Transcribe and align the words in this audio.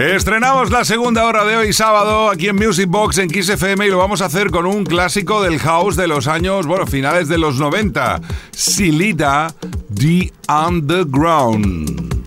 Estrenamos 0.00 0.70
la 0.70 0.82
segunda 0.86 1.26
hora 1.26 1.44
de 1.44 1.58
hoy 1.58 1.74
sábado 1.74 2.30
aquí 2.30 2.48
en 2.48 2.56
Music 2.56 2.88
Box 2.88 3.18
en 3.18 3.28
Kiss 3.28 3.50
FM 3.50 3.86
y 3.86 3.90
lo 3.90 3.98
vamos 3.98 4.22
a 4.22 4.24
hacer 4.24 4.50
con 4.50 4.64
un 4.64 4.86
clásico 4.86 5.42
del 5.42 5.58
house 5.58 5.94
de 5.94 6.08
los 6.08 6.26
años, 6.26 6.66
bueno, 6.66 6.86
finales 6.86 7.28
de 7.28 7.36
los 7.36 7.56
90, 7.56 8.18
Silita 8.50 9.54
The 9.94 10.32
Underground. 10.48 12.24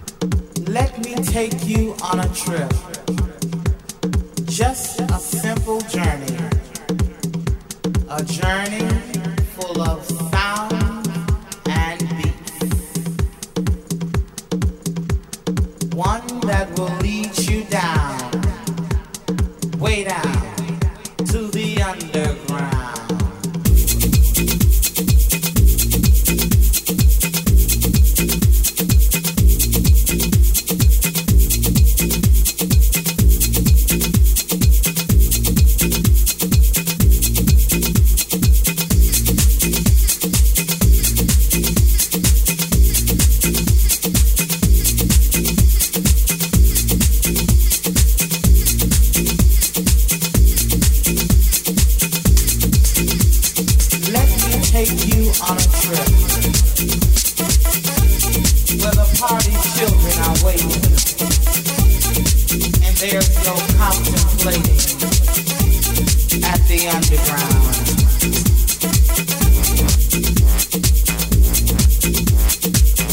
Let 0.70 1.00
me 1.00 1.16
take 1.16 1.58
you 1.66 1.96
on 2.12 2.20
a 2.20 2.28
trip. 2.28 2.72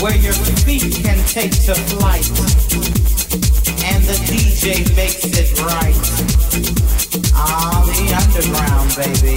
Where 0.00 0.16
your 0.16 0.33
feet 0.64 0.94
can 1.05 1.19
take 1.27 1.50
to 1.66 1.75
flight 1.75 2.27
and 3.84 4.03
the 4.05 4.16
DJ 4.31 4.97
makes 4.97 5.27
it 5.27 5.61
right. 5.61 5.94
Ah, 7.34 7.84
the 7.84 8.14
underground, 8.16 8.97
baby. 8.97 9.36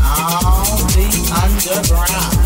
On 0.00 0.86
the 0.96 1.08
underground. 1.44 2.37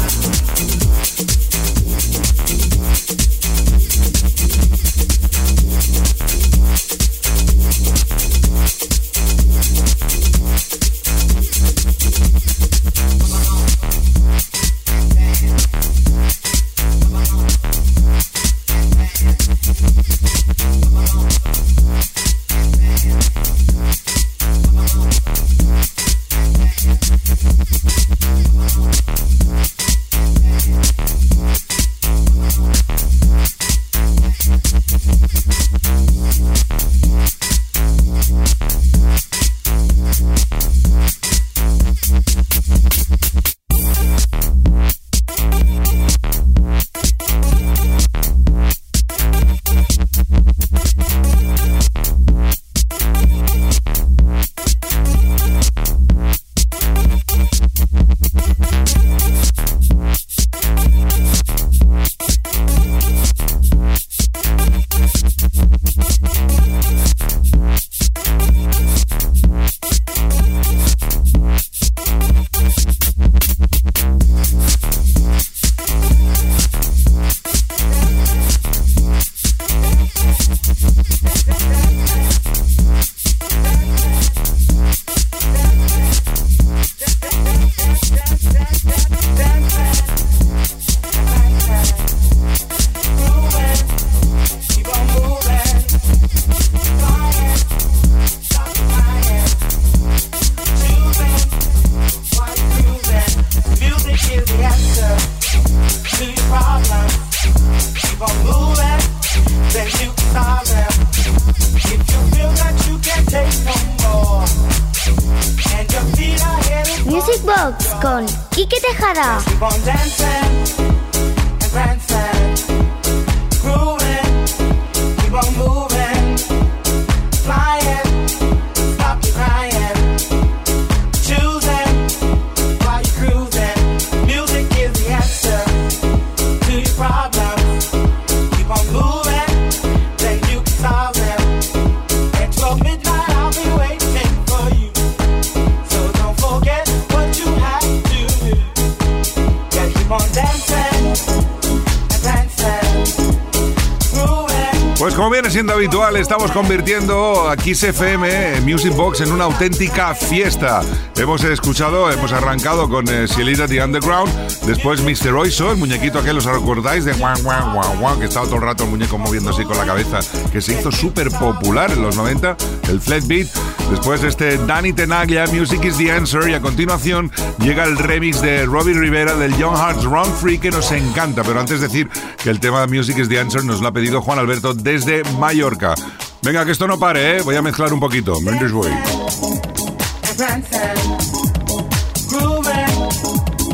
Estamos 156.22 156.52
convirtiendo 156.52 157.48
a 157.50 157.56
Kiss 157.56 157.82
FM 157.82 158.60
Music 158.60 158.94
Box 158.94 159.22
en 159.22 159.32
una 159.32 159.44
auténtica 159.44 160.14
fiesta. 160.14 160.80
Hemos 161.16 161.42
escuchado, 161.42 162.12
hemos 162.12 162.32
arrancado 162.32 162.88
con 162.88 163.08
eh, 163.08 163.26
Cielita 163.26 163.66
The 163.66 163.82
Underground, 163.82 164.32
después 164.64 165.02
Mr. 165.02 165.34
Oiso, 165.34 165.72
el 165.72 165.78
muñequito 165.78 166.20
aquel, 166.20 166.38
¿os 166.38 166.44
recordáis? 166.44 167.04
De 167.04 167.12
guau, 167.14 167.36
guau, 167.42 167.72
guau, 167.72 167.98
guau, 167.98 168.18
que 168.20 168.26
estaba 168.26 168.46
todo 168.46 168.56
el 168.56 168.62
rato 168.62 168.84
el 168.84 168.90
muñeco 168.90 169.18
moviendo 169.18 169.50
así 169.50 169.64
con 169.64 169.76
la 169.76 169.84
cabeza, 169.84 170.20
que 170.52 170.60
se 170.60 170.74
hizo 170.78 170.92
súper 170.92 171.28
popular 171.30 171.90
en 171.90 172.02
los 172.02 172.16
90, 172.16 172.56
el 172.88 173.00
flat 173.00 173.26
beat. 173.26 173.48
Después 173.92 174.24
este 174.24 174.56
Danny 174.56 174.94
Tenaglia, 174.94 175.46
Music 175.48 175.84
is 175.84 175.98
the 175.98 176.10
Answer, 176.10 176.48
y 176.48 176.54
a 176.54 176.62
continuación 176.62 177.30
llega 177.58 177.84
el 177.84 177.98
remix 177.98 178.40
de 178.40 178.64
Robbie 178.64 178.94
Rivera 178.94 179.36
del 179.36 179.54
Young 179.58 179.76
Hearts 179.76 180.04
Run 180.04 180.32
Free, 180.40 180.58
que 180.58 180.70
nos 180.70 180.90
encanta. 180.92 181.42
Pero 181.42 181.60
antes 181.60 181.82
decir 181.82 182.08
que 182.42 182.48
el 182.48 182.58
tema 182.58 182.86
Music 182.86 183.18
is 183.18 183.28
the 183.28 183.38
Answer 183.38 183.62
nos 183.62 183.82
lo 183.82 183.88
ha 183.88 183.92
pedido 183.92 184.22
Juan 184.22 184.38
Alberto 184.38 184.72
desde 184.72 185.22
Mallorca. 185.38 185.94
Venga, 186.40 186.64
que 186.64 186.72
esto 186.72 186.88
no 186.88 186.98
pare, 186.98 187.36
¿eh? 187.36 187.42
Voy 187.42 187.54
a 187.54 187.60
mezclar 187.60 187.92
un 187.92 188.00
poquito. 188.00 188.40
Mendes 188.40 188.72
grooving, 188.72 188.96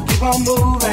keep 0.09 0.88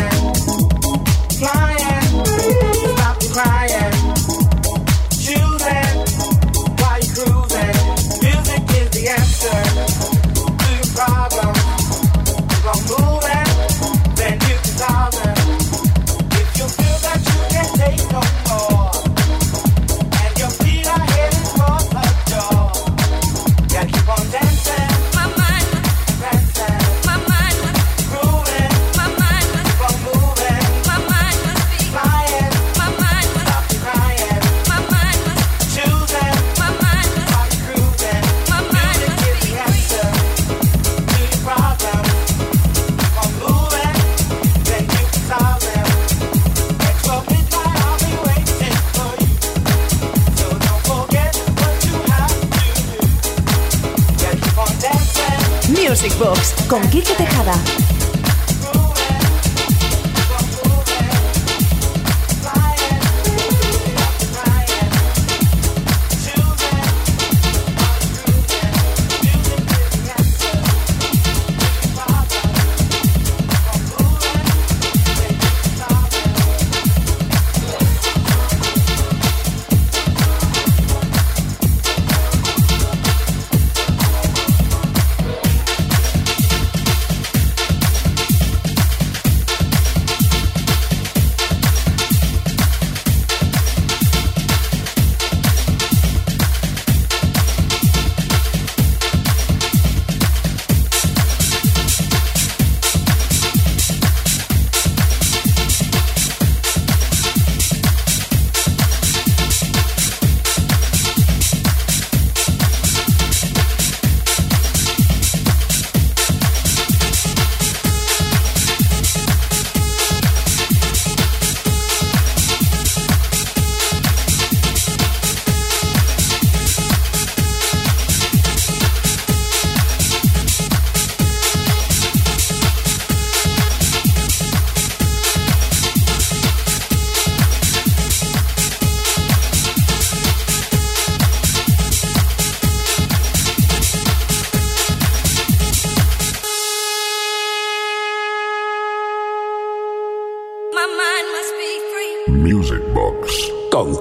Con 56.68 56.82
Quique 56.90 57.14
Tejada. 57.14 57.95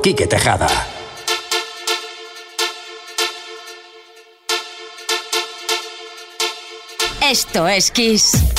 Quique 0.05 0.27
Tejada. 0.27 0.69
Esto 7.23 7.67
es 7.67 7.91
Kiss. 7.91 8.54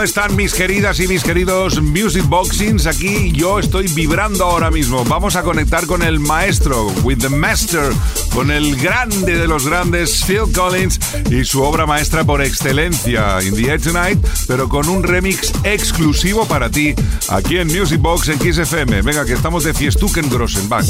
¿Cómo 0.00 0.06
están 0.06 0.34
mis 0.34 0.54
queridas 0.54 0.98
y 1.00 1.06
mis 1.06 1.22
queridos 1.22 1.82
Music 1.82 2.24
Boxings? 2.26 2.86
Aquí 2.86 3.32
yo 3.32 3.58
estoy 3.58 3.86
vibrando 3.88 4.46
ahora 4.46 4.70
mismo. 4.70 5.04
Vamos 5.04 5.36
a 5.36 5.42
conectar 5.42 5.84
con 5.84 6.02
el 6.02 6.18
maestro, 6.18 6.86
with 7.02 7.18
the 7.18 7.28
master, 7.28 7.92
con 8.32 8.50
el 8.50 8.76
grande 8.76 9.36
de 9.36 9.46
los 9.46 9.66
grandes, 9.66 10.24
Phil 10.24 10.50
Collins, 10.54 10.98
y 11.30 11.44
su 11.44 11.62
obra 11.62 11.84
maestra 11.84 12.24
por 12.24 12.40
excelencia, 12.40 13.42
In 13.42 13.54
the 13.54 13.70
Air 13.70 13.82
Tonight, 13.82 14.18
pero 14.46 14.70
con 14.70 14.88
un 14.88 15.02
remix 15.02 15.52
exclusivo 15.64 16.46
para 16.46 16.70
ti, 16.70 16.94
aquí 17.28 17.58
en 17.58 17.68
Music 17.68 18.00
Box 18.00 18.28
en 18.28 18.38
Kiss 18.38 18.56
FM. 18.56 19.02
Venga, 19.02 19.26
que 19.26 19.34
estamos 19.34 19.64
de 19.64 19.74
Fiestuken 19.74 20.30
Grossenbach. 20.30 20.86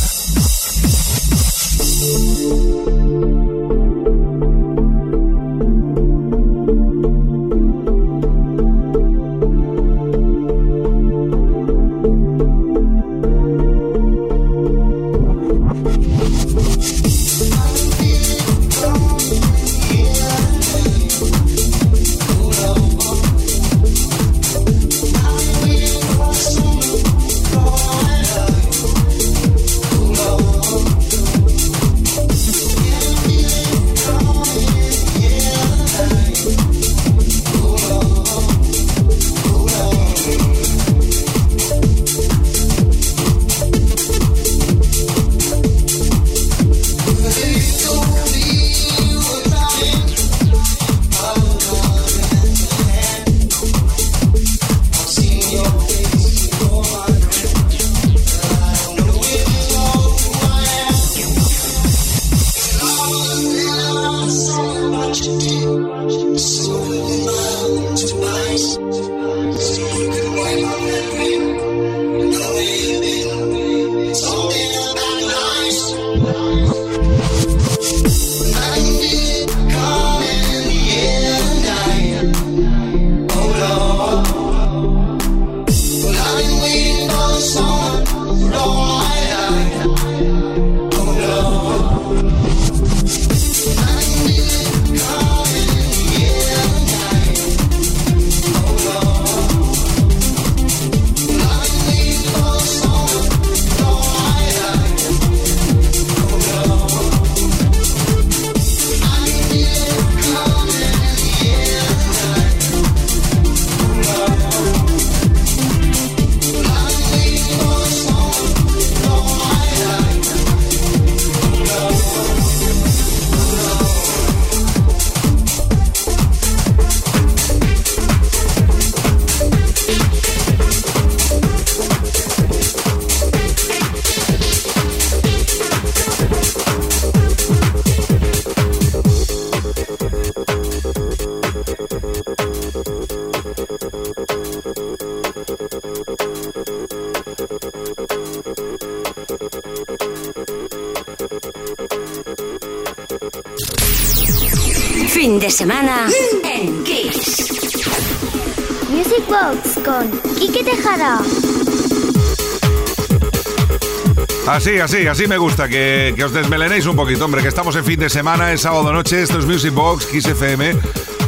Así, 164.50 164.78
así, 164.80 165.06
así 165.06 165.28
me 165.28 165.38
gusta, 165.38 165.68
que, 165.68 166.12
os 166.24 166.32
desmelenéis 166.32 166.84
un 166.86 166.96
poquito, 166.96 167.24
hombre, 167.24 167.40
que 167.40 167.46
estamos 167.46 167.76
en 167.76 167.84
fin 167.84 168.00
de 168.00 168.10
semana, 168.10 168.52
es 168.52 168.62
sábado 168.62 168.92
noche, 168.92 169.22
esto 169.22 169.38
es 169.38 169.46
Music 169.46 169.72
Box, 169.72 170.06
Kiss 170.06 170.26
FM, 170.26 170.74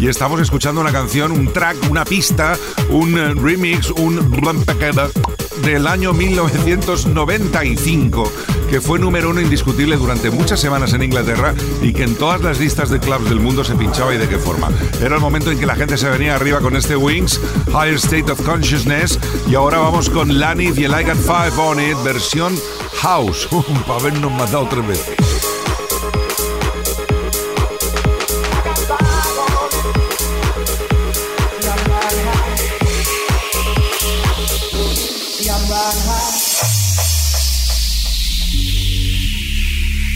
y 0.01 0.09
estamos 0.09 0.41
escuchando 0.41 0.81
una 0.81 0.91
canción, 0.91 1.31
un 1.31 1.53
track, 1.53 1.77
una 1.89 2.05
pista, 2.05 2.59
un 2.89 3.17
eh, 3.17 3.33
remix, 3.35 3.93
un 3.93 4.29
del 5.63 5.87
año 5.87 6.13
1995, 6.13 8.33
que 8.69 8.81
fue 8.81 8.99
número 8.99 9.31
uno 9.31 9.41
indiscutible 9.41 9.97
durante 9.97 10.29
muchas 10.31 10.59
semanas 10.59 10.93
en 10.93 11.05
Inglaterra 11.05 11.55
y 11.81 11.93
que 11.93 12.03
en 12.03 12.17
todas 12.17 12.41
las 12.41 12.59
listas 12.59 12.91
de 12.91 12.99
clubs 12.99 13.29
del 13.29 13.39
mundo 13.39 13.63
se 13.63 13.77
pinchaba 13.77 14.13
y 14.13 14.19
de 14.19 14.29
qué 14.29 14.39
forma. 14.39 14.69
Era 15.01 15.15
el 15.15 15.21
momento 15.21 15.53
en 15.53 15.61
que 15.61 15.67
la 15.67 15.77
gente 15.77 15.97
se 15.97 16.11
venía 16.11 16.35
arriba 16.35 16.59
con 16.59 16.75
este 16.75 16.97
Wings, 16.97 17.41
Higher 17.69 17.95
State 17.95 18.33
of 18.33 18.43
Consciousness, 18.43 19.21
y 19.49 19.55
ahora 19.55 19.79
vamos 19.79 20.11
con 20.11 20.41
Lani 20.41 20.73
y 20.75 20.83
el 20.85 20.91
I 20.91 21.05
Got 21.05 21.19
Five 21.19 21.53
on 21.57 21.81
It, 21.81 21.97
versión 22.03 22.59
House. 23.03 23.49
Para 23.85 23.99
ver 23.99 24.13
nos 24.21 24.31
matar 24.31 24.61
outra 24.61 24.81
vez. 24.81 25.01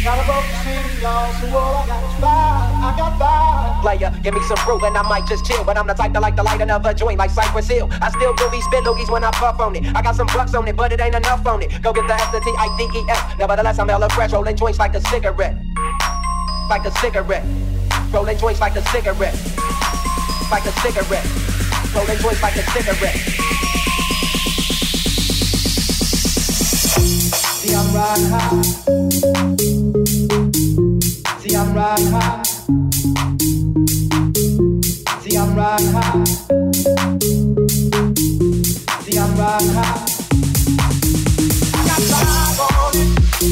Gotta 0.05 0.23
go 0.25 0.35
to 0.35 0.55
see 0.63 0.71
I 0.71 1.13
got 1.89 2.21
five, 2.21 2.85
I 2.85 2.95
got 2.97 3.19
five. 3.19 3.56
Player, 3.83 4.13
give 4.23 4.35
me 4.35 4.43
some 4.43 4.57
proof 4.59 4.83
and 4.83 4.97
I 4.97 5.03
might 5.03 5.27
just 5.27 5.45
chill. 5.45 5.63
But 5.65 5.77
I'm 5.79 5.87
the 5.87 5.95
type 5.95 6.13
that 6.13 6.23
like 6.23 6.37
to 6.37 6.43
light 6.43 6.61
another 6.61 6.93
joint 6.95 7.19
like 7.19 7.31
Cypress 7.31 7.69
Hill. 7.69 7.89
I 8.01 8.11
still 8.11 8.35
do 8.35 8.49
these 8.51 8.65
spit 8.65 8.85
loogies 8.85 9.11
when 9.11 9.23
I 9.23 9.31
puff 9.33 9.61
on 9.61 9.77
it. 9.77 9.85
I 9.95 10.03
got 10.03 10.17
some 10.17 10.27
bucks 10.29 10.55
on 10.55 10.67
it, 10.67 10.77
but 10.77 10.93
it 10.93 11.01
ain't 11.01 11.15
enough 11.15 11.47
on 11.47 11.63
it. 11.63 11.71
Go 11.83 11.93
get 11.93 12.07
the 12.07 12.15
S 12.15 12.31
T 12.33 12.51
I 12.59 12.77
D 12.77 12.89
E 12.99 13.05
F. 13.09 13.39
Nevertheless, 13.39 13.79
I'm 13.79 13.89
hella 13.89 14.09
fresh, 14.11 14.33
rolling 14.33 14.57
joints 14.57 14.79
like 14.79 14.95
a 14.95 15.01
cigarette. 15.03 15.57
Like 16.69 16.85
a 16.85 16.91
cigarette. 16.99 17.45
Rolling 18.13 18.39
joints 18.39 18.61
like 18.61 18.77
a 18.77 18.83
cigarette. 18.87 19.35
Like 20.51 20.65
a 20.65 20.73
cigarette. 20.81 21.27
Rolling 21.95 22.19
joints 22.19 22.43
like 22.43 22.57
a 22.57 22.63
cigarette. 22.71 23.17
See, 27.57 27.75
I'm 27.75 27.95
riding 27.95 28.31
high. 28.31 28.63
See, 31.41 31.57
I'm 31.57 31.75
riding 31.75 32.11
high. 32.13 32.46
See, 32.67 32.73
I'm 35.37 35.55
riding 35.55 35.93
high. 35.93 36.25
See, 39.05 39.17
I'm 39.17 39.37
riding 39.39 39.71
high. 39.71 40.03
I 41.75 41.83
got 41.87 42.03
five 42.11 42.59
on 42.67 42.97
it. 42.97 43.07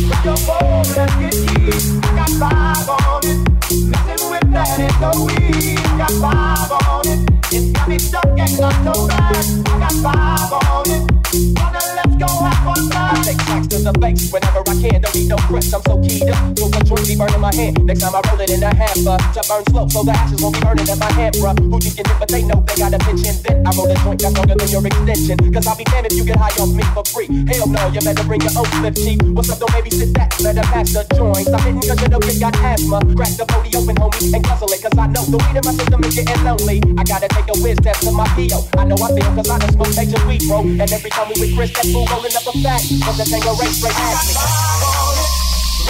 Grab 0.08 0.24
your 0.24 0.36
phone, 0.36 0.82
get 0.94 1.30
deep. 1.30 1.78
I 2.02 2.10
got 2.16 2.30
five 2.40 2.88
on 2.90 3.22
it. 3.22 3.38
Messing 3.86 4.30
with 4.30 4.46
that 4.50 4.80
is 4.80 4.96
no 5.00 5.10
weed. 5.24 5.78
Got 5.96 6.10
five 6.20 6.72
on 6.72 7.06
it. 7.06 7.18
It's 7.52 7.70
got 7.70 7.86
me 7.88 7.98
stuck 8.00 8.26
and 8.26 8.58
not 8.58 8.74
so 8.82 9.06
bad. 9.06 9.46
I 9.68 9.78
got 9.78 9.92
five 10.02 10.52
on 10.52 10.90
it 10.90 11.63
let's 12.18 12.32
go 12.32 12.44
have 12.44 12.64
fun 12.64 12.94
to 13.74 13.90
the 13.90 13.94
face 13.98 14.30
whenever 14.30 14.62
I 14.62 14.74
can. 14.78 15.00
Don't 15.02 15.14
need 15.14 15.28
no 15.28 15.36
press, 15.50 15.72
I'm 15.74 15.82
so 15.82 15.98
keyed 15.98 16.30
up. 16.30 16.38
Till 16.54 16.70
the 16.70 16.80
be 17.06 17.16
burning 17.18 17.40
my 17.40 17.54
hand. 17.54 17.82
Next 17.84 18.00
time 18.00 18.14
I 18.14 18.20
roll 18.30 18.40
it 18.40 18.50
in 18.50 18.62
a 18.62 18.70
hamper 18.70 19.18
to 19.18 19.40
burn 19.50 19.64
slow, 19.70 19.88
so 19.88 20.06
the 20.06 20.14
ashes 20.14 20.40
won't 20.42 20.54
be 20.54 20.60
burning 20.62 20.86
in 20.86 20.98
my 20.98 21.10
hand, 21.18 21.34
bruh. 21.42 21.58
Who 21.58 21.76
you 21.82 21.90
it? 21.90 22.06
but 22.18 22.28
they 22.30 22.42
know 22.46 22.62
they 22.62 22.76
got 22.78 22.94
a 22.94 22.98
attention. 23.02 23.34
Then 23.42 23.66
I 23.66 23.70
roll 23.74 23.90
a 23.90 23.96
joint 23.98 24.20
that's 24.22 24.34
longer 24.34 24.54
than 24.54 24.68
your 24.70 24.84
extension. 24.86 25.36
Cause 25.50 25.66
I'll 25.66 25.76
be 25.76 25.84
damned 25.84 26.06
if 26.06 26.14
you 26.14 26.24
get 26.24 26.38
high 26.38 26.54
off 26.62 26.70
me 26.70 26.84
for 26.94 27.04
free. 27.10 27.28
Hell 27.50 27.66
no, 27.66 27.82
you 27.90 28.00
better 28.00 28.24
bring 28.24 28.42
your 28.46 28.54
own 28.54 28.68
slip 28.78 28.94
cheap. 28.94 29.18
What's 29.34 29.50
up, 29.50 29.58
don't 29.58 29.72
babysit 29.74 30.14
that? 30.14 30.30
Better 30.38 30.66
pass 30.70 30.94
the 30.94 31.02
joints. 31.18 31.50
I'm 31.50 31.60
hitting 31.66 31.82
cause 31.82 32.00
you 32.00 32.08
know 32.08 32.20
you 32.22 32.34
got 32.38 32.54
asthma. 32.62 32.98
Crack 33.18 33.34
the 33.34 33.44
body 33.50 33.70
open, 33.74 33.96
homie, 33.98 34.34
and 34.34 34.42
guzzle 34.44 34.70
it. 34.70 34.80
Cause 34.82 34.94
I 34.94 35.06
know 35.10 35.24
the 35.26 35.38
weed 35.42 35.56
in 35.58 35.64
my 35.66 35.74
system 35.74 36.00
is 36.04 36.14
getting 36.14 36.42
lonely. 36.46 36.78
I 36.94 37.02
gotta 37.02 37.26
take 37.26 37.50
a 37.50 37.56
whiz 37.58 37.78
test 37.82 38.06
to 38.06 38.12
my 38.14 38.28
PO. 38.38 38.58
I 38.78 38.86
know 38.86 38.98
I 39.02 39.10
feel 39.10 39.30
cause 39.34 39.50
don't 39.50 39.72
smoke 39.74 39.92
major 39.98 40.22
weed, 40.30 40.42
bro. 40.46 40.62
And 40.62 40.90
every 40.94 41.10
time 41.10 41.26
we 41.26 41.34
with 41.42 41.52
Chris, 41.58 41.74
that 41.74 41.86
fool 41.90 42.06
rolling 42.14 42.36
up 42.36 42.46
a 42.46 42.52
fat, 42.62 42.82
but 43.02 43.14
the 43.18 43.24
thing 43.26 43.42
race 43.42 43.78
straight 43.78 43.98
at 43.98 44.22
me. 44.26 44.34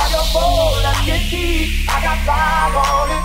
Your 0.09 0.25
bowl, 0.33 0.73
let's 0.81 1.04
get 1.04 1.21
deep. 1.28 1.69
I 1.88 2.00
got 2.00 2.19
five 2.25 2.75
on 2.76 3.09
it. 3.12 3.25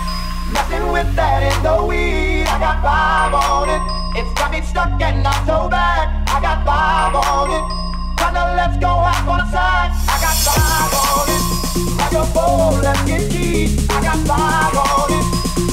Nothing 0.52 0.84
with 0.92 1.10
that 1.16 1.40
in 1.48 1.56
the 1.62 1.76
weed. 1.84 2.44
I 2.44 2.58
got 2.60 2.82
five 2.84 3.32
on 3.32 3.68
it. 3.72 3.82
It's 4.18 4.32
got 4.34 4.50
me 4.52 4.60
stuck 4.62 5.00
and 5.00 5.22
not 5.22 5.46
so 5.46 5.68
bad. 5.68 6.28
I 6.28 6.40
got 6.40 6.58
five 6.66 7.14
on 7.14 7.48
it. 7.56 7.64
Kinda 8.20 8.42
let's 8.58 8.76
go 8.76 8.92
out 8.92 9.28
on 9.28 9.38
the 9.38 9.48
side. 9.48 9.90
I 10.10 10.16
got 10.20 10.36
five 10.44 10.92
on 11.08 11.26
it. 11.34 11.42
Rock 11.96 12.12
your 12.12 12.28
bowl, 12.36 12.80
let's 12.84 13.02
get 13.08 13.30
deep. 13.30 13.70
I 13.88 13.98
got 14.02 14.20
five 14.28 14.76
on 14.76 15.08
it. 15.18 15.26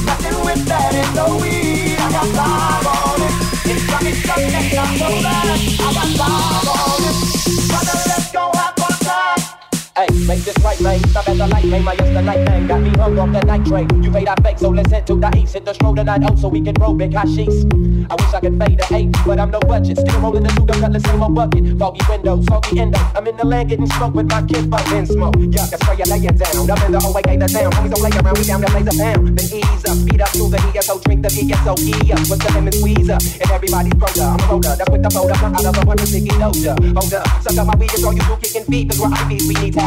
Nothing 0.06 0.38
with 0.46 0.64
that 0.72 0.94
in 0.96 1.10
the 1.18 1.28
weed. 1.42 1.98
I 2.00 2.08
got 2.12 2.28
five 2.38 2.88
on 2.88 3.12
it. 3.12 3.17
Stuck 4.00 4.38
and. 4.38 4.54
I 5.82 5.92
on. 6.70 7.02
Brother, 7.68 7.98
let's 8.08 8.32
go. 8.32 8.57
Hey, 9.98 10.06
make 10.28 10.46
this 10.46 10.54
right, 10.64 10.80
man. 10.80 11.00
Stop 11.10 11.28
at 11.28 11.38
the 11.38 11.48
light, 11.48 11.66
man. 11.66 11.84
My 11.84 11.94
yesterday 11.94 12.46
man, 12.46 12.68
got 12.68 12.82
me 12.82 12.90
hung 12.90 13.18
off 13.18 13.34
the 13.34 13.42
night 13.48 13.66
train. 13.66 13.90
You 14.04 14.12
made 14.12 14.28
that 14.28 14.44
fake, 14.44 14.60
so 14.60 14.70
let's 14.70 14.92
head 14.92 15.08
to 15.08 15.16
the 15.16 15.36
east. 15.36 15.56
Hit 15.56 15.66
the 15.66 15.74
stroll 15.74 15.96
tonight, 15.96 16.22
oh, 16.22 16.36
so 16.36 16.50
we 16.50 16.62
can 16.62 16.76
roll 16.76 16.94
big 16.94 17.14
hashish. 17.14 17.66
I 18.06 18.14
wish 18.14 18.30
I 18.30 18.40
could 18.40 18.62
fade 18.62 18.78
the 18.78 18.86
eight, 18.94 19.10
but 19.26 19.40
I'm 19.40 19.50
no 19.50 19.60
budget. 19.60 19.98
Still 19.98 20.22
rolling 20.22 20.44
the 20.44 20.54
new 20.54 20.68
cutlass 20.70 21.02
in 21.10 21.18
my 21.18 21.28
bucket. 21.28 21.66
Foggy 21.82 22.02
window, 22.08 22.38
foggy 22.44 22.80
endo. 22.80 23.00
I'm 23.18 23.26
in 23.26 23.38
the 23.38 23.44
land 23.44 23.70
getting 23.70 23.90
smoke 23.90 24.14
with 24.14 24.30
my 24.30 24.46
kid, 24.46 24.70
but 24.70 24.86
then 24.86 25.08
smoke. 25.08 25.34
Yeah, 25.40 25.66
that's 25.66 25.82
why 25.82 25.98
you 25.98 26.06
lay 26.06 26.22
it 26.30 26.38
down. 26.38 26.70
Up 26.70 26.78
in 26.86 26.92
the 26.94 27.02
OAK, 27.02 27.30
the 27.42 27.48
town. 27.50 27.72
Homies 27.74 27.90
don't 27.90 28.04
lay 28.06 28.14
around, 28.22 28.38
we 28.38 28.44
down 28.46 28.62
to 28.62 28.70
laser 28.78 28.94
pound. 29.02 29.34
Then 29.34 29.50
ease 29.50 29.82
up, 29.90 29.98
speed 29.98 30.22
up, 30.22 30.30
through 30.30 30.54
the 30.54 30.62
ESO, 30.78 31.02
drink 31.10 31.26
the 31.26 31.34
ESO, 31.34 31.74
E 31.82 32.14
up. 32.14 32.22
What's 32.30 32.46
the 32.46 32.54
lemon 32.54 32.70
squeeze 32.70 33.10
up? 33.10 33.26
And 33.42 33.50
everybody's 33.50 33.98
broke 33.98 34.14
up. 34.22 34.38
I'm 34.38 34.46
a 34.46 34.46
roller, 34.46 34.78
that's 34.78 34.94
with 34.94 35.02
the 35.02 35.10
boat 35.10 35.34
up. 35.34 35.42
I'm 35.42 35.58
out 35.58 35.66
of 35.66 35.74
a 35.74 35.82
one, 35.90 35.98
sticky 36.06 36.38
doja. 36.38 36.78
Hold 36.94 37.14
up, 37.18 37.26
suck 37.42 37.58
up 37.58 37.66
my 37.66 37.74
weed, 37.82 37.90
it's 37.98 38.06
all 38.06 38.14
you 38.14 38.22
do, 38.22 38.38
kicking 38.38 38.66
feet. 38.70 38.94
Cause 38.94 39.02
we're 39.02 39.10
IVs, 39.10 39.50
we 39.50 39.58
need 39.58 39.74
to 39.74 39.87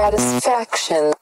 satisfaction. 0.00 1.12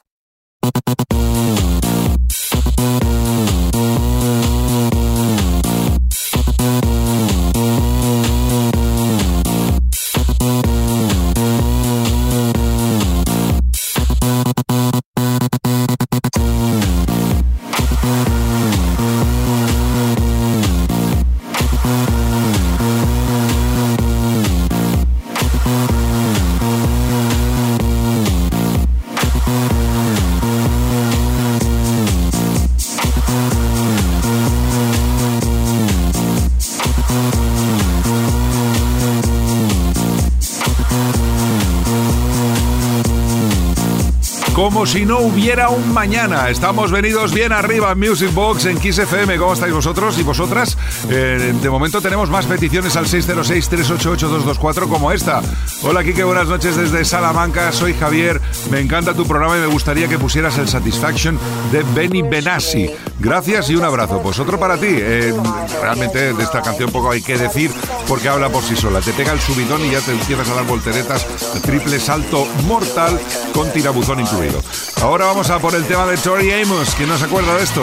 como 44.59 44.85
si 44.85 45.05
no 45.05 45.19
hubiera 45.19 45.69
un 45.69 45.93
mañana. 45.93 46.49
Estamos 46.49 46.91
venidos 46.91 47.33
bien 47.33 47.53
arriba 47.53 47.93
en 47.93 47.99
Music 47.99 48.33
Box, 48.33 48.65
en 48.65 48.77
Kiss 48.77 48.97
FM. 48.97 49.37
¿Cómo 49.37 49.53
estáis 49.53 49.73
vosotros 49.73 50.19
y 50.19 50.23
vosotras? 50.23 50.77
Eh, 51.09 51.53
de 51.61 51.69
momento 51.69 52.01
tenemos 52.01 52.29
más 52.29 52.45
peticiones 52.45 52.97
al 52.97 53.05
606-388-224 53.05 54.89
como 54.89 55.13
esta. 55.13 55.41
Hola 55.81 56.03
Kike, 56.03 56.25
buenas 56.25 56.49
noches 56.49 56.75
desde 56.75 57.05
Salamanca. 57.05 57.71
Soy 57.71 57.93
Javier. 57.93 58.41
Me 58.69 58.81
encanta 58.81 59.13
tu 59.13 59.25
programa 59.25 59.55
y 59.55 59.61
me 59.61 59.67
gustaría 59.67 60.09
que 60.09 60.19
pusieras 60.19 60.57
el 60.57 60.67
Satisfaction 60.67 61.39
de 61.71 61.83
Benny 61.95 62.23
Benassi. 62.23 62.89
Gracias 63.17 63.69
y 63.69 63.77
un 63.77 63.85
abrazo. 63.85 64.21
Pues 64.21 64.39
otro 64.39 64.59
para 64.59 64.77
ti. 64.77 64.87
Eh, 64.89 65.33
realmente 65.81 66.33
de 66.33 66.43
esta 66.43 66.61
canción 66.61 66.91
poco 66.91 67.11
hay 67.11 67.21
que 67.21 67.37
decir 67.37 67.71
porque 68.09 68.27
habla 68.27 68.49
por 68.49 68.63
sí 68.63 68.75
sola. 68.75 68.99
Te 68.99 69.13
pega 69.13 69.31
el 69.31 69.39
subidón 69.39 69.85
y 69.85 69.91
ya 69.91 70.01
te 70.01 70.11
empiezas 70.11 70.49
a 70.49 70.55
dar 70.55 70.65
volteretas. 70.65 71.25
Triple 71.61 71.97
salto 71.97 72.45
mortal 72.67 73.17
con 73.53 73.71
tirabuzón 73.71 74.19
incluido. 74.19 74.48
Ahora 75.01 75.25
vamos 75.25 75.49
a 75.49 75.59
por 75.59 75.73
el 75.75 75.85
tema 75.85 76.05
de 76.05 76.17
Tori 76.17 76.51
Amos. 76.51 76.93
¿Quién 76.95 77.09
no 77.09 77.17
se 77.17 77.25
acuerda 77.25 77.55
de 77.55 77.63
esto? 77.63 77.81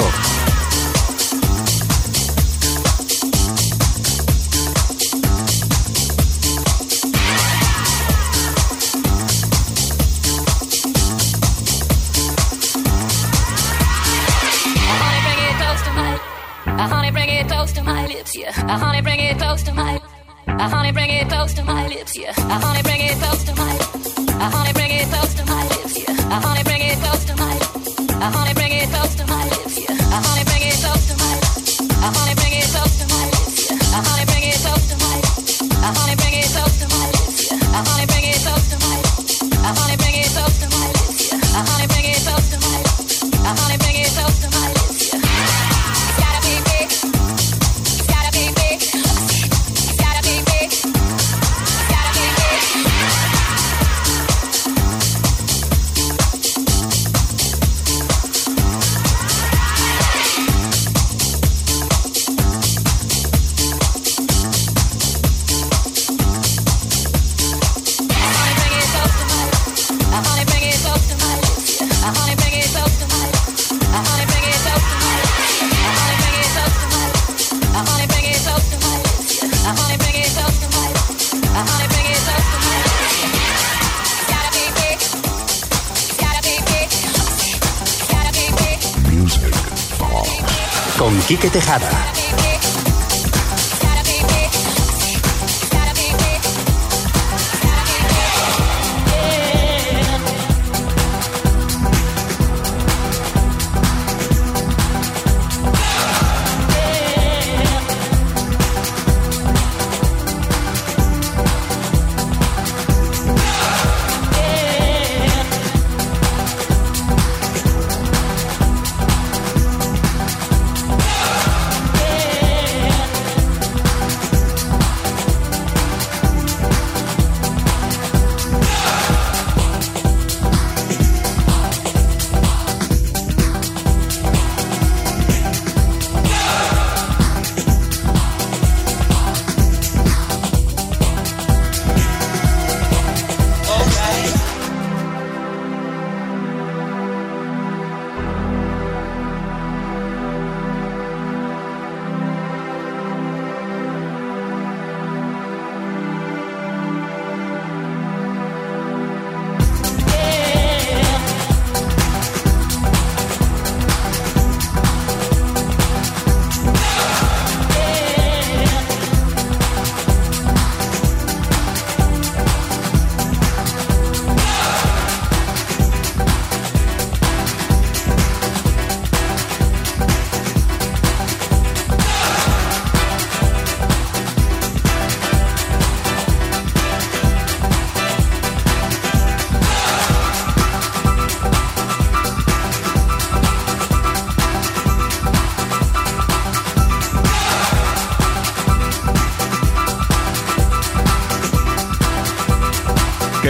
Quique 91.26 91.50
Tejada. 91.50 91.90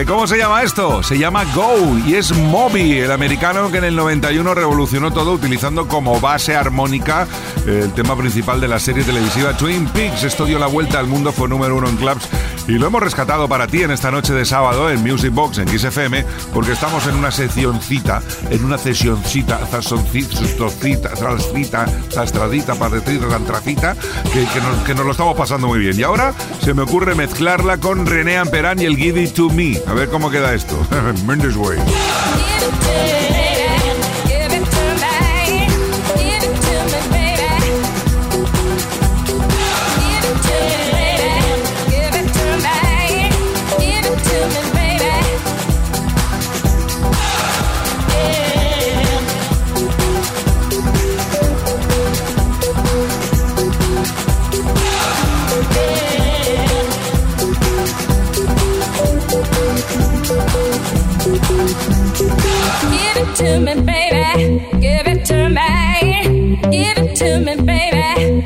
¿Cómo 0.07 0.29
se 0.29 0.39
llama 0.39 0.63
esto? 0.63 1.03
Se 1.03 1.19
llama 1.19 1.45
Go 1.53 1.99
y 2.07 2.15
es 2.15 2.33
Moby, 2.33 2.99
el 2.99 3.11
americano 3.11 3.73
que 3.73 3.79
en 3.79 3.85
el 3.85 3.97
91 3.97 4.55
revolucionó 4.55 5.11
todo 5.11 5.33
utilizando 5.33 5.89
como 5.89 6.21
base 6.21 6.55
armónica 6.55 7.27
eh, 7.67 7.81
el 7.83 7.93
tema 7.93 8.17
principal 8.17 8.61
de 8.61 8.69
la 8.69 8.79
serie 8.79 9.03
televisiva 9.03 9.57
Twin 9.57 9.87
Peaks. 9.89 10.23
Esto 10.23 10.45
dio 10.45 10.61
la 10.61 10.69
vuelta 10.69 11.01
al 11.01 11.09
mundo, 11.09 11.33
fue 11.33 11.49
número 11.49 11.77
uno 11.77 11.89
en 11.89 11.97
clubs 11.97 12.29
y 12.69 12.73
lo 12.73 12.87
hemos 12.87 13.03
rescatado 13.03 13.49
para 13.49 13.67
ti 13.67 13.83
en 13.83 13.91
esta 13.91 14.11
noche 14.11 14.33
de 14.33 14.45
sábado 14.45 14.91
en 14.91 15.03
Music 15.03 15.33
Box 15.33 15.59
en 15.59 15.69
XFM 15.69 16.25
porque 16.53 16.73
estamos 16.73 17.07
en 17.07 17.15
una 17.15 17.31
seccioncita, 17.31 18.23
en 18.51 18.65
una 18.65 18.79
sesioncita, 18.79 19.59
zasoncita, 19.67 21.15
trascita, 21.15 21.87
zastradita, 22.11 22.75
padrecita, 22.75 23.37
antracita, 23.37 23.97
que, 24.33 24.45
que, 24.47 24.61
nos, 24.61 24.85
que 24.85 24.95
nos 24.95 25.05
lo 25.05 25.13
estamos 25.13 25.37
pasando 25.37 25.67
muy 25.67 25.79
bien. 25.79 25.99
Y 25.99 26.03
ahora 26.03 26.35
se 26.61 26.75
me 26.75 26.83
ocurre 26.83 27.15
mezclarla 27.15 27.79
con 27.79 28.07
René 28.07 28.39
Amperán 28.39 28.81
y 28.81 28.85
el 28.85 28.97
Give 28.97 29.23
It 29.23 29.35
To 29.35 29.51
Me. 29.51 29.79
A 29.87 29.95
ver 29.95 30.09
cómo 30.09 30.31
queda 30.31 30.55
esto. 30.55 30.77
Mendes 31.27 31.57
Way. 31.57 31.79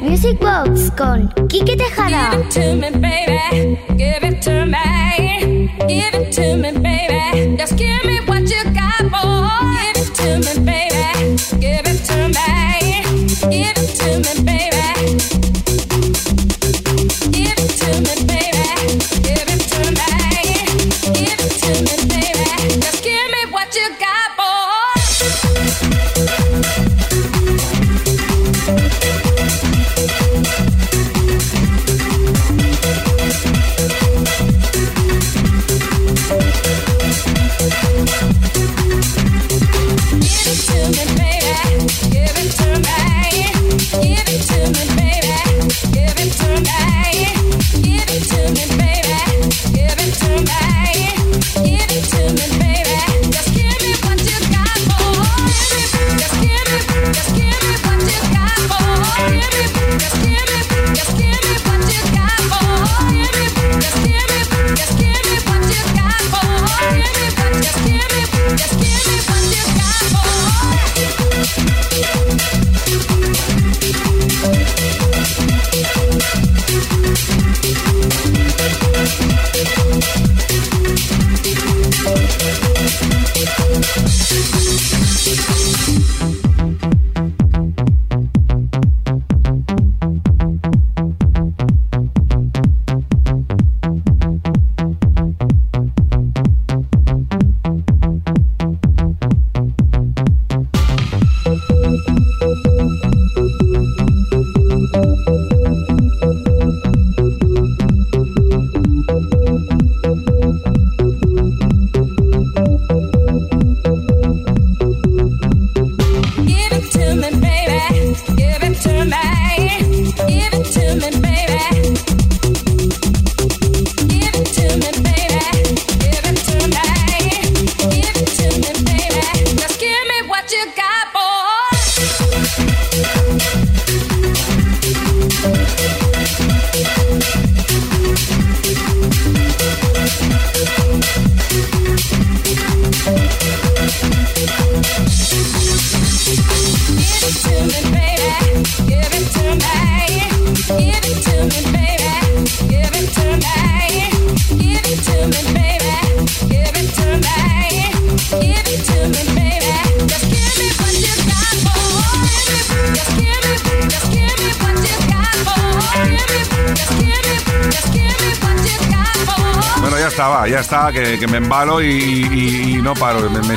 Music 0.00 0.40
Box 0.40 0.90
con 0.96 1.28
Kike 1.48 1.76
Tejada. 1.76 2.30
Give 2.30 2.40
it 2.40 2.50
to 2.52 2.74
me, 2.74 2.90
baby. 2.90 3.78
Give 3.96 4.24
it 4.24 4.42
to 4.42 4.66
me. 4.66 5.70
Give 5.86 6.14
it 6.14 6.32
to 6.32 6.56
me, 6.56 6.72
baby. 6.72 7.56
Just 7.56 7.76
give 7.76 8.04
me 8.04 8.29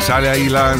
sale 0.06 0.30
ahí 0.30 0.50
la- 0.50 0.74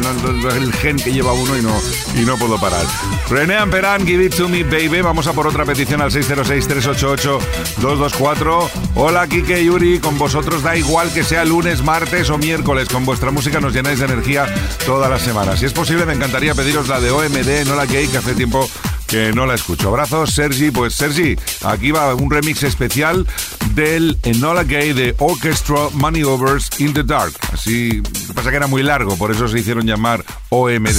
el 0.56 0.72
gen 0.74 0.96
que 0.96 1.12
lleva 1.12 1.32
uno 1.32 1.56
y 1.56 1.62
no, 1.62 1.74
y 2.16 2.20
no 2.24 2.36
puedo 2.36 2.58
parar. 2.60 2.84
René 3.30 3.56
Amperán, 3.56 4.06
Give 4.06 4.24
It 4.24 4.34
To 4.36 4.48
Me 4.48 4.62
Baby. 4.64 5.00
Vamos 5.02 5.26
a 5.26 5.32
por 5.32 5.46
otra 5.46 5.64
petición 5.64 6.00
al 6.02 6.10
606-388-224. 6.12 8.70
Hola, 8.96 9.26
Kike 9.26 9.64
Yuri. 9.64 9.98
Con 9.98 10.18
vosotros 10.18 10.62
da 10.62 10.76
igual 10.76 11.12
que 11.12 11.24
sea 11.24 11.44
lunes, 11.44 11.82
martes 11.82 12.30
o 12.30 12.38
miércoles. 12.38 12.88
Con 12.88 13.04
vuestra 13.04 13.30
música 13.30 13.60
nos 13.60 13.72
llenáis 13.72 13.98
de 13.98 14.06
energía 14.06 14.46
toda 14.84 15.08
la 15.08 15.18
semana. 15.18 15.56
Si 15.56 15.66
es 15.66 15.72
posible, 15.72 16.06
me 16.06 16.12
encantaría 16.14 16.54
pediros 16.54 16.88
la 16.88 17.00
de 17.00 17.10
OMD, 17.10 17.64
no 17.66 17.74
la 17.76 17.86
que 17.86 18.04
hace 18.04 18.34
tiempo 18.34 18.68
que 19.06 19.32
no 19.32 19.46
la 19.46 19.54
escucho. 19.54 19.88
Abrazos, 19.88 20.32
Sergi. 20.32 20.70
Pues 20.70 20.94
Sergi, 20.94 21.36
aquí 21.64 21.90
va 21.90 22.14
un 22.14 22.30
remix 22.30 22.62
especial 22.62 23.26
del 23.74 24.18
Enola 24.22 24.62
Gay 24.64 24.92
de 24.92 25.14
Orchestra 25.18 25.88
Money 25.92 26.22
Overs 26.22 26.68
in 26.78 26.92
the 26.92 27.02
Dark. 27.02 27.32
Así, 27.52 28.02
que 28.02 28.34
pasa 28.34 28.50
que 28.50 28.56
era 28.56 28.66
muy 28.66 28.82
largo, 28.82 29.16
por 29.16 29.30
eso 29.30 29.48
se 29.48 29.58
hicieron 29.58 29.86
llamar 29.86 30.22
OMD. 30.50 30.98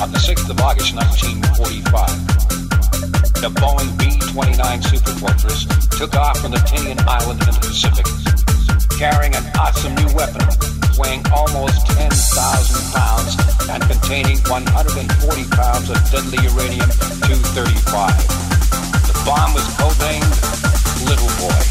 On 0.00 0.10
the 0.10 0.18
6th 0.18 0.50
of 0.50 0.60
August 0.60 0.94
1945, 0.94 3.40
the 3.40 3.50
Boeing 3.60 3.96
B-29 3.98 4.82
Superfortress 4.82 5.68
took 5.96 6.16
off 6.16 6.40
from 6.40 6.50
the 6.50 6.58
Tinian 6.58 6.98
Island 7.06 7.40
into 7.40 7.52
the 7.52 7.60
Pacific, 7.68 8.06
carrying 8.98 9.34
an 9.34 9.44
awesome 9.56 9.94
new 9.94 10.12
weapon 10.14 10.81
weighing 10.98 11.24
almost 11.32 11.86
10,000 11.86 12.10
pounds 12.92 13.36
and 13.68 13.82
containing 13.84 14.38
140 14.48 15.44
pounds 15.50 15.90
of 15.90 15.96
deadly 16.10 16.38
uranium-235. 16.42 17.92
The 19.06 19.14
bomb 19.24 19.54
was 19.54 19.64
codenamed 19.78 20.32
Little 21.08 21.30
Boy. 21.38 21.62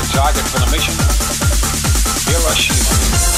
The 0.00 0.06
target 0.12 0.44
for 0.50 0.58
the 0.60 0.70
mission, 0.72 0.94
Hiroshima. 2.26 3.37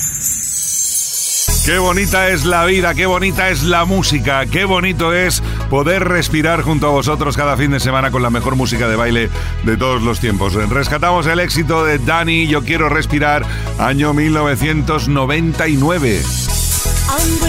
Qué 1.65 1.77
bonita 1.77 2.29
es 2.29 2.45
la 2.45 2.65
vida, 2.65 2.95
qué 2.95 3.05
bonita 3.05 3.49
es 3.49 3.63
la 3.63 3.85
música, 3.85 4.47
qué 4.47 4.65
bonito 4.65 5.13
es 5.13 5.43
poder 5.69 6.07
respirar 6.07 6.63
junto 6.63 6.87
a 6.87 6.91
vosotros 6.91 7.37
cada 7.37 7.55
fin 7.55 7.69
de 7.69 7.79
semana 7.79 8.09
con 8.09 8.23
la 8.23 8.31
mejor 8.31 8.55
música 8.55 8.87
de 8.87 8.95
baile 8.95 9.29
de 9.63 9.77
todos 9.77 10.01
los 10.01 10.19
tiempos. 10.19 10.53
Rescatamos 10.53 11.27
el 11.27 11.39
éxito 11.39 11.85
de 11.85 11.99
Dani, 11.99 12.47
Yo 12.47 12.63
quiero 12.63 12.89
respirar, 12.89 13.45
año 13.77 14.11
1999. 14.13 16.23
I'm 17.11 17.41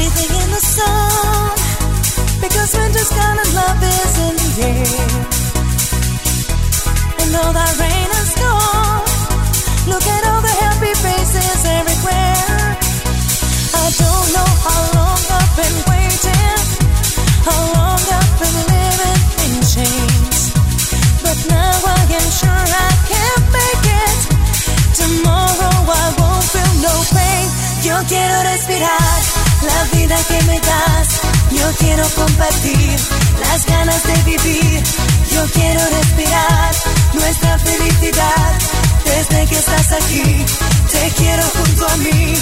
Desde 39.05 39.47
que 39.47 39.59
estás 39.59 39.93
aquí, 39.93 40.45
te 40.91 41.11
quiero 41.17 41.43
junto 41.43 41.87
a 41.87 41.97
mí. 41.99 42.35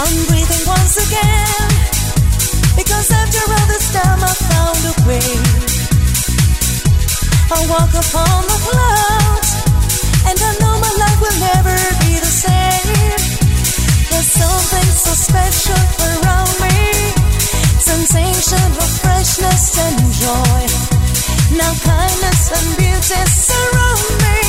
I'm 0.00 0.16
breathing 0.26 0.64
once 0.64 0.96
again. 0.96 1.68
Because 2.76 3.10
after 3.10 3.42
all 3.52 3.66
this 3.66 3.92
time 3.92 4.20
I 4.22 4.32
found 4.48 4.80
a 4.88 4.94
way. 5.04 5.28
I 7.50 7.58
walk 7.68 7.92
upon 7.92 8.40
the 8.48 8.58
clouds, 8.66 9.50
and 10.24 10.38
I 10.38 10.52
know 10.60 10.74
my 10.80 10.92
life 11.02 11.20
will 11.20 11.38
never 11.52 11.76
be 12.06 12.14
the 12.16 12.32
same. 12.44 12.88
There's 14.08 14.30
something 14.32 14.90
so 15.04 15.12
special 15.12 15.82
around 16.08 16.54
me, 16.62 16.78
sensation 17.76 18.70
of 18.80 18.90
freshness 19.02 19.76
and 19.84 19.98
joy. 20.14 20.57
Now 21.58 21.74
and 21.74 22.76
beauty 22.78 23.18
surround 23.26 24.10
me, 24.22 24.40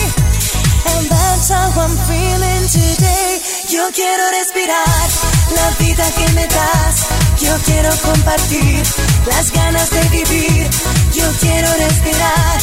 and 0.93 1.05
that's 1.09 1.49
how 1.49 1.73
I'm 1.81 1.95
feeling 2.05 2.65
today. 2.69 3.41
Yo 3.67 3.89
quiero 3.95 4.23
respirar 4.29 5.09
la 5.57 5.69
vida 5.83 6.05
que 6.17 6.27
me 6.33 6.45
das. 6.45 7.07
Yo 7.41 7.57
quiero 7.65 7.89
compartir 8.05 8.83
las 9.25 9.51
ganas 9.51 9.89
de 9.89 10.01
vivir. 10.09 10.69
Yo 11.11 11.25
quiero 11.41 11.67
respirar 11.73 12.57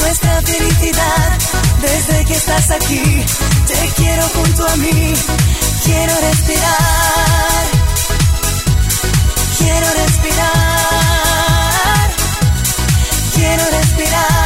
nuestra 0.00 0.42
felicidad. 0.42 1.38
Desde 1.80 2.24
que 2.24 2.34
estás 2.34 2.70
aquí, 2.72 3.24
te 3.68 3.88
quiero 3.94 4.22
junto 4.34 4.66
a 4.66 4.76
mí. 4.78 5.14
Quiero 5.84 6.14
respirar. 6.28 7.64
Quiero 9.58 9.86
respirar. 9.94 11.11
Quiero 13.42 13.64
respirar. 13.72 14.41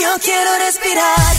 Yo 0.00 0.08
quiero 0.24 0.50
respirar 0.64 1.34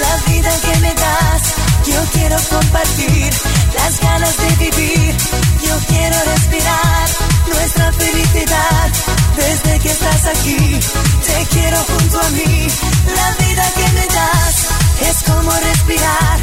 la 0.00 0.32
vida 0.32 0.50
que 0.62 0.80
me 0.80 0.94
das. 0.94 1.42
Yo 1.84 2.00
quiero 2.14 2.36
compartir 2.48 3.30
las 3.74 4.00
ganas 4.00 4.36
de 4.38 4.48
vivir. 4.56 5.14
Yo 5.62 5.76
quiero 5.86 6.16
respirar 6.24 7.08
nuestra 7.46 7.92
felicidad. 7.92 8.90
Desde 9.36 9.78
que 9.80 9.90
estás 9.90 10.24
aquí, 10.26 10.80
te 11.26 11.46
quiero 11.52 11.76
junto 11.76 12.18
a 12.18 12.28
mí. 12.30 12.66
La 13.14 13.44
vida 13.44 13.64
que 13.76 13.92
me 13.92 14.06
das 14.06 14.54
es 15.10 15.22
como 15.30 15.50
respirar 15.50 16.38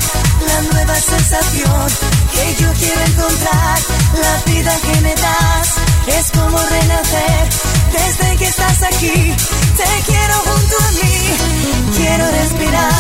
la 0.45 0.61
nueva 0.73 0.95
sensación 0.95 1.87
que 2.33 2.55
yo 2.61 2.71
quiero 2.73 3.01
encontrar. 3.01 3.79
La 4.21 4.51
vida 4.51 4.75
que 4.77 5.01
me 5.01 5.15
das 5.15 5.73
es 6.05 6.31
como 6.37 6.55
renacer. 6.55 7.49
Desde 7.91 8.37
que 8.37 8.45
estás 8.45 8.83
aquí 8.83 9.35
te 9.85 10.03
quiero 10.11 10.33
junto 10.33 10.75
a 10.77 10.91
mí. 10.91 11.95
Quiero 11.95 12.31
respirar. 12.31 12.92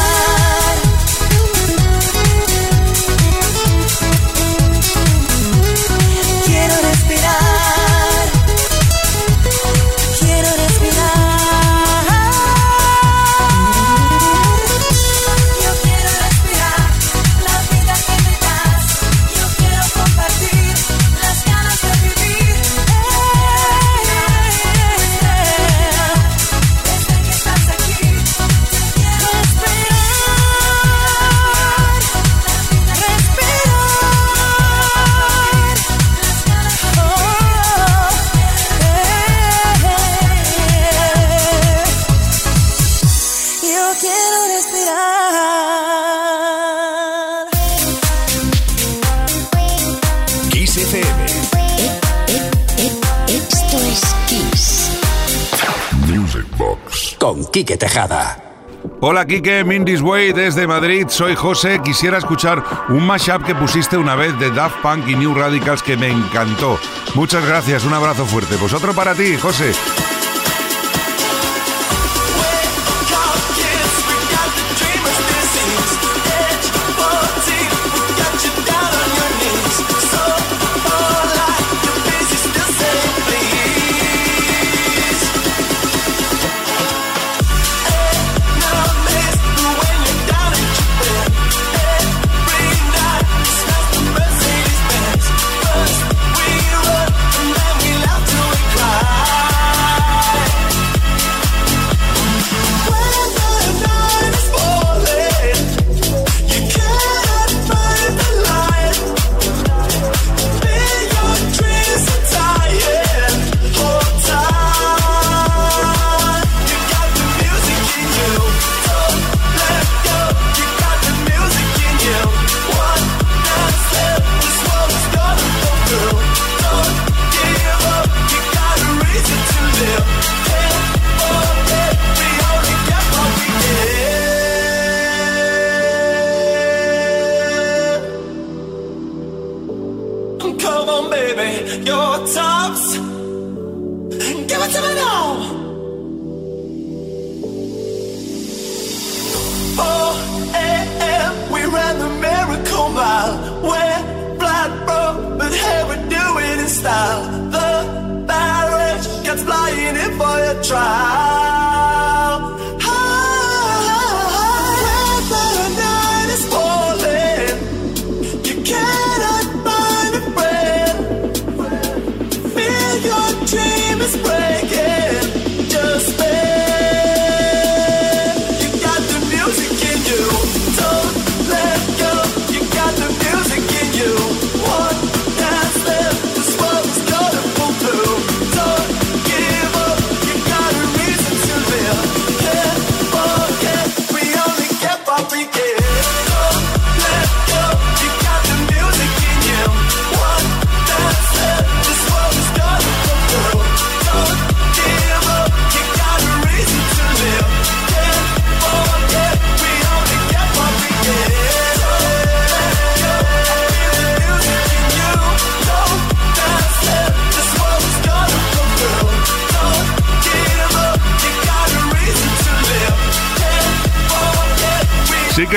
Hola 58.99 59.25
Kike, 59.25 59.63
Mindy's 59.63 60.01
Way 60.01 60.33
desde 60.33 60.67
Madrid, 60.67 61.07
soy 61.09 61.35
José. 61.35 61.81
Quisiera 61.83 62.17
escuchar 62.17 62.63
un 62.89 63.05
mashup 63.05 63.43
que 63.45 63.55
pusiste 63.55 63.97
una 63.97 64.15
vez 64.15 64.37
de 64.39 64.51
Daft 64.51 64.81
Punk 64.81 65.07
y 65.07 65.15
New 65.15 65.33
Radicals 65.33 65.83
que 65.83 65.97
me 65.97 66.09
encantó. 66.09 66.79
Muchas 67.15 67.45
gracias, 67.45 67.83
un 67.85 67.93
abrazo 67.93 68.25
fuerte. 68.25 68.55
Pues 68.57 68.73
otro 68.73 68.93
para 68.93 69.13
ti, 69.13 69.37
José. 69.37 69.73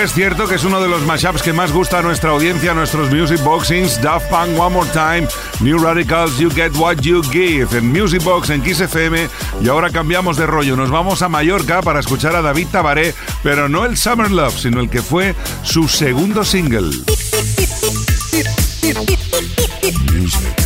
es 0.02 0.12
cierto 0.12 0.46
que 0.46 0.56
es 0.56 0.64
uno 0.64 0.80
de 0.80 0.88
los 0.88 1.02
mashups 1.06 1.42
que 1.42 1.52
más 1.52 1.72
gusta 1.72 2.00
a 2.00 2.02
nuestra 2.02 2.30
audiencia, 2.30 2.74
nuestros 2.74 3.10
music 3.10 3.42
boxings, 3.42 4.00
Daft 4.02 4.28
Punk 4.28 4.58
One 4.58 4.74
More 4.74 4.90
Time, 4.90 5.26
New 5.60 5.78
Radicals, 5.78 6.38
You 6.38 6.50
Get 6.50 6.76
What 6.76 6.96
You 7.02 7.22
Give, 7.22 7.66
en 7.72 7.92
Music 7.92 8.22
Box, 8.22 8.50
en 8.50 8.62
Kiss 8.62 8.80
FM, 8.80 9.28
y 9.62 9.68
ahora 9.68 9.90
cambiamos 9.90 10.36
de 10.36 10.46
rollo, 10.46 10.76
nos 10.76 10.90
vamos 10.90 11.22
a 11.22 11.28
Mallorca 11.28 11.82
para 11.82 12.00
escuchar 12.00 12.36
a 12.36 12.42
David 12.42 12.68
Tabaré, 12.72 13.14
pero 13.42 13.68
no 13.68 13.84
el 13.84 13.96
Summer 13.96 14.30
Love, 14.30 14.58
sino 14.58 14.80
el 14.80 14.90
que 14.90 15.02
fue 15.02 15.34
su 15.62 15.88
segundo 15.88 16.44
single. 16.44 16.90
Music. 20.12 20.65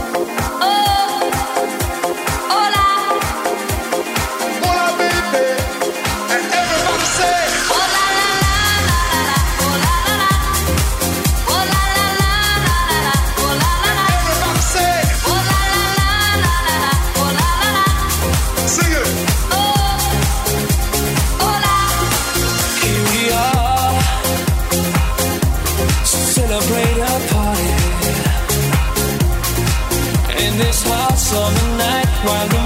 While 32.23 32.60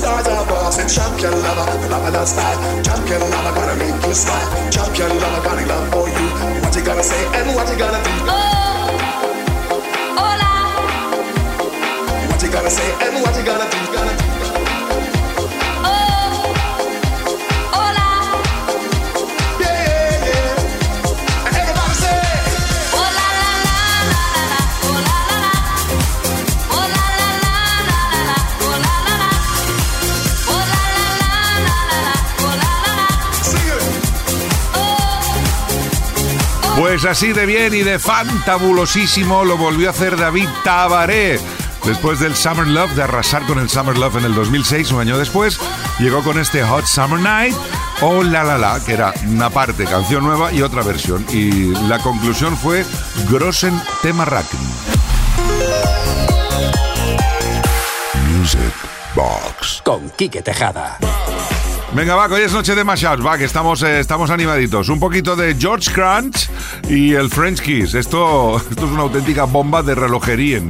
my 0.00 0.22
love 0.22 0.46
from 0.46 0.64
the 0.64 0.70
stars 0.72 0.72
above. 0.72 0.74
Said 0.74 0.88
champion 0.88 1.32
lover, 1.42 1.78
the 1.78 1.88
love 1.88 2.06
of 2.06 2.12
the 2.12 2.24
style. 2.24 2.82
Champion 2.82 3.20
lover, 3.30 3.52
gonna 3.54 3.76
make 3.76 4.06
you 4.06 4.14
smile. 4.14 4.70
Champion 4.70 5.10
lover, 5.20 5.42
got 5.42 5.58
a 5.58 5.66
love 5.66 5.88
for 5.92 6.08
you. 6.08 6.28
What 6.62 6.74
you 6.76 6.82
gonna 6.82 7.02
say 7.02 7.26
and 7.38 7.54
what 7.54 7.68
you 7.70 7.78
gonna 7.78 8.02
do? 8.02 8.10
Oh, 8.26 8.98
hola. 10.18 10.52
What 12.28 12.42
you 12.42 12.50
gonna 12.50 12.70
say 12.70 12.88
and 13.06 13.22
what 13.22 13.36
you 13.36 13.44
gonna 13.44 13.70
do? 13.70 13.78
Gonna 13.92 14.16
do. 14.16 14.33
Pues 36.94 37.06
así 37.06 37.32
de 37.32 37.44
bien 37.44 37.74
y 37.74 37.82
de 37.82 37.98
fantabulosísimo 37.98 39.44
lo 39.44 39.56
volvió 39.56 39.88
a 39.88 39.90
hacer 39.90 40.16
David 40.16 40.48
Tabaré. 40.62 41.40
Después 41.84 42.20
del 42.20 42.36
Summer 42.36 42.68
Love, 42.68 42.92
de 42.92 43.02
arrasar 43.02 43.44
con 43.46 43.58
el 43.58 43.68
Summer 43.68 43.98
Love 43.98 44.18
en 44.18 44.26
el 44.26 44.34
2006, 44.36 44.92
un 44.92 45.00
año 45.00 45.18
después, 45.18 45.58
llegó 45.98 46.22
con 46.22 46.38
este 46.38 46.62
Hot 46.62 46.86
Summer 46.86 47.18
Night 47.18 47.56
o 48.00 48.22
La 48.22 48.44
La 48.44 48.58
La, 48.58 48.78
que 48.78 48.92
era 48.92 49.12
una 49.26 49.50
parte 49.50 49.86
canción 49.86 50.22
nueva 50.22 50.52
y 50.52 50.62
otra 50.62 50.84
versión. 50.84 51.26
Y 51.32 51.74
la 51.88 51.98
conclusión 51.98 52.56
fue 52.56 52.86
Grossen 53.28 53.76
Racken. 54.04 54.60
Music 58.38 58.60
Box. 59.16 59.82
Con 59.84 60.10
Quique 60.10 60.42
Tejada. 60.42 60.98
Venga, 61.94 62.16
va, 62.16 62.26
hoy 62.26 62.42
es 62.42 62.52
noche 62.52 62.74
de 62.74 62.82
mashups, 62.82 63.24
va, 63.24 63.38
que 63.38 63.44
estamos, 63.44 63.80
eh, 63.84 64.00
estamos 64.00 64.28
animaditos. 64.28 64.88
Un 64.88 64.98
poquito 64.98 65.36
de 65.36 65.54
George 65.54 65.92
Crunch 65.92 66.50
y 66.88 67.12
el 67.12 67.30
French 67.30 67.60
Kiss. 67.60 67.94
Esto, 67.94 68.56
esto 68.70 68.86
es 68.86 68.90
una 68.90 69.02
auténtica 69.02 69.44
bomba 69.44 69.80
de 69.80 69.94
relojería. 69.94 70.60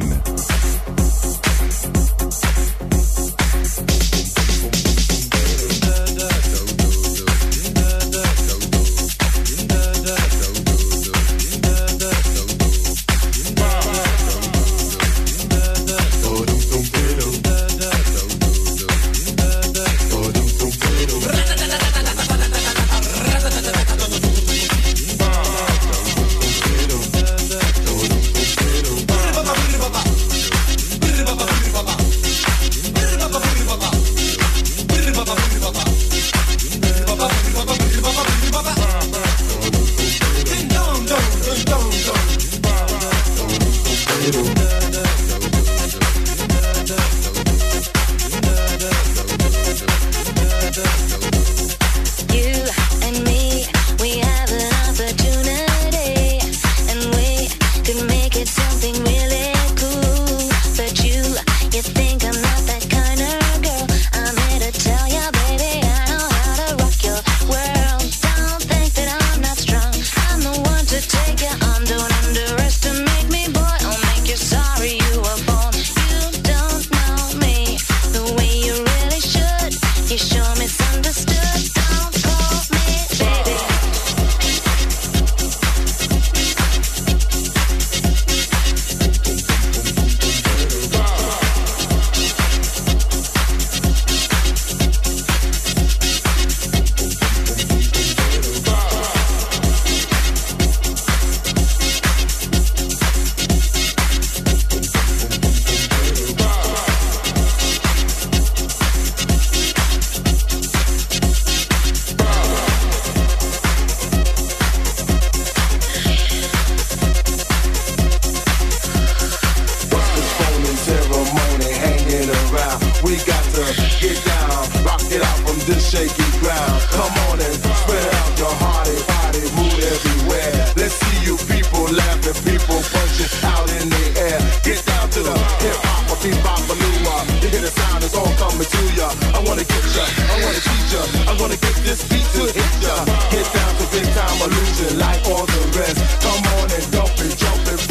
shaking 125.94 126.40
ground. 126.40 126.83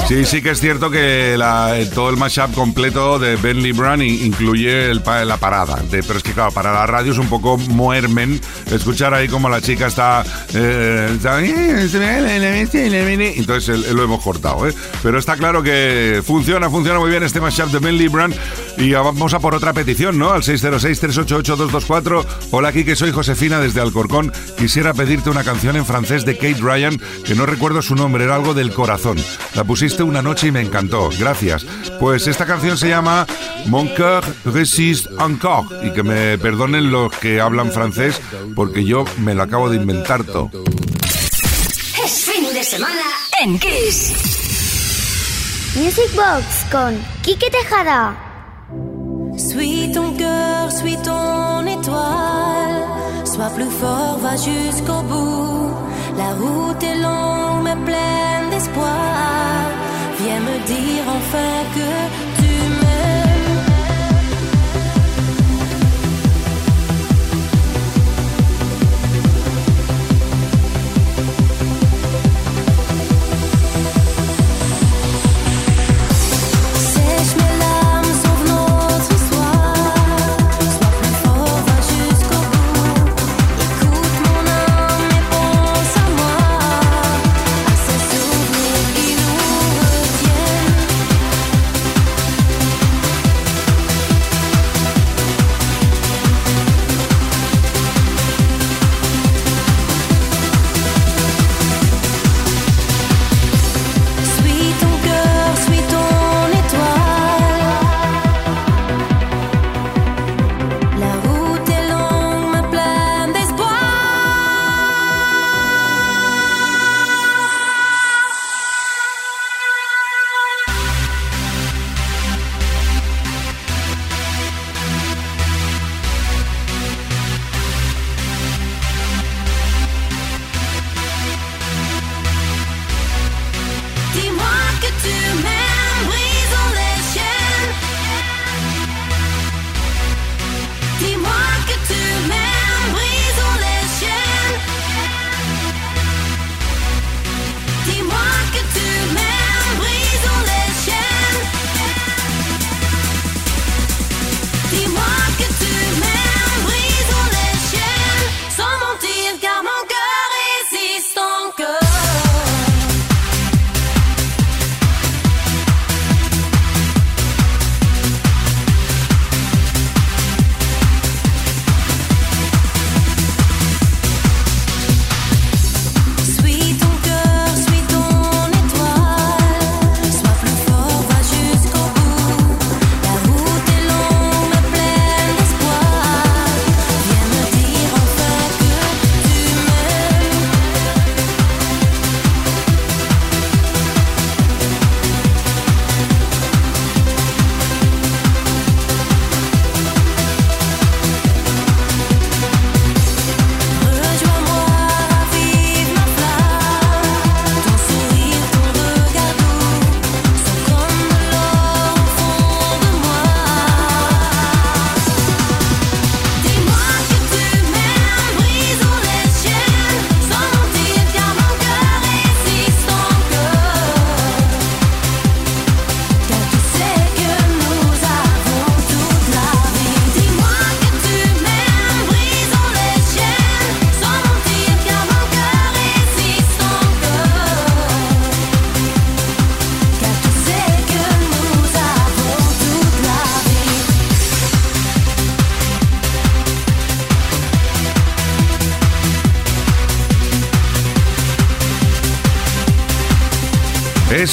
Sí, 0.07 0.25
sí 0.25 0.41
que 0.41 0.51
es 0.51 0.59
cierto 0.59 0.91
que 0.91 1.33
eh, 1.35 1.89
todo 1.95 2.09
el 2.09 2.17
mashup 2.17 2.53
completo 2.53 3.17
de 3.19 3.35
Ben 3.37 3.63
Libran 3.63 4.01
i- 4.01 4.25
incluye 4.25 4.91
el 4.91 5.01
la 5.25 5.37
parada. 5.37 5.79
Pero 5.89 6.17
es 6.17 6.21
que, 6.23 6.33
claro, 6.33 6.51
para 6.51 6.71
la 6.73 6.85
radio 6.85 7.13
es 7.13 7.17
un 7.17 7.27
poco 7.29 7.57
muermen 7.57 8.39
escuchar 8.69 9.13
ahí 9.13 9.27
como 9.29 9.49
la 9.49 9.61
chica 9.61 9.87
está... 9.87 10.23
eh, 10.53 11.09
está- 11.15 11.39
entonces 13.37 13.69
el- 13.87 13.95
lo 13.95 14.03
hemos 14.03 14.21
cortado, 14.21 14.67
¿eh? 14.67 14.73
Pero 15.01 15.17
está 15.17 15.35
claro 15.37 15.63
que 15.63 16.21
funciona, 16.23 16.69
funciona 16.69 16.99
muy 16.99 17.09
bien 17.09 17.23
este 17.23 17.39
mashup 17.39 17.71
de 17.71 17.79
Ben 17.79 17.97
Libran. 17.97 18.33
Y 18.83 18.91
vamos 18.91 19.33
a 19.33 19.39
por 19.39 19.55
otra 19.55 19.71
petición, 19.71 20.19
¿no? 20.19 20.33
Al 20.33 20.41
606-388-224. 20.41 22.25
Hola, 22.51 22.67
aquí 22.67 22.83
que 22.83 22.97
soy 22.97 23.13
Josefina 23.13 23.61
desde 23.61 23.79
Alcorcón. 23.79 24.33
Quisiera 24.57 24.93
pedirte 24.93 25.29
una 25.29 25.45
canción 25.45 25.77
en 25.77 25.85
francés 25.85 26.25
de 26.25 26.35
Kate 26.35 26.59
Ryan, 26.59 26.99
que 27.23 27.33
no 27.33 27.45
recuerdo 27.45 27.81
su 27.81 27.95
nombre, 27.95 28.25
era 28.25 28.35
algo 28.35 28.53
del 28.53 28.73
corazón. 28.73 29.17
La 29.55 29.63
pusiste 29.63 30.03
una 30.03 30.21
noche 30.21 30.47
y 30.47 30.51
me 30.51 30.59
encantó. 30.59 31.09
Gracias. 31.17 31.65
Pues 31.97 32.27
esta 32.27 32.45
canción 32.45 32.77
se 32.77 32.89
llama 32.89 33.25
Mon 33.67 33.87
cœur 33.87 34.25
résiste 34.43 35.07
encore. 35.17 35.87
Y 35.87 35.93
que 35.93 36.03
me 36.03 36.37
perdonen 36.37 36.91
los 36.91 37.09
que 37.19 37.39
hablan 37.39 37.71
francés, 37.71 38.19
porque 38.53 38.83
yo 38.83 39.05
me 39.19 39.33
lo 39.33 39.43
acabo 39.43 39.69
de 39.69 39.77
inventar 39.77 40.25
todo. 40.25 40.51
Es 42.03 42.25
fin 42.25 42.53
de 42.53 42.61
semana 42.65 43.03
en 43.39 43.57
Kiss. 43.59 44.11
Music 45.77 46.13
Box 46.17 46.65
con 46.69 47.01
Quique 47.21 47.49
Tejada. 47.49 48.32
Suis 49.53 49.91
ton 49.91 50.09
cœur, 50.13 50.71
suis 50.71 50.97
ton 50.97 51.63
étoile. 51.67 52.81
Sois 53.23 53.51
plus 53.55 53.69
fort, 53.69 54.17
va 54.17 54.35
jusqu'au 54.35 55.01
bout. 55.03 55.69
La 56.17 56.29
route 56.41 56.81
est 56.81 56.95
longue 56.95 57.61
mais 57.63 57.77
pleine 57.85 58.49
d'espoir. 58.49 59.69
Viens 60.19 60.39
me 60.39 60.57
dire 60.65 61.03
enfin 61.17 61.55
que 61.75 62.42